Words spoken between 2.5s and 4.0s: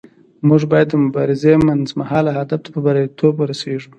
ته په بریالیتوب ورسیږو.